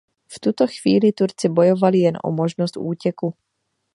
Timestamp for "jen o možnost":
1.99-2.77